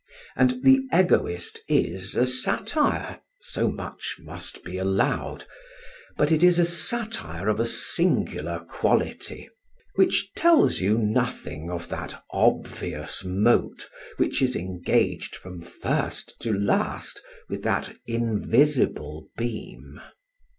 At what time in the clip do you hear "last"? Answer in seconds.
16.51-17.21